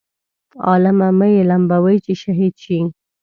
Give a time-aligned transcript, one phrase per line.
[0.67, 2.79] عالمه مه یې لمبوئ چې شهید شي.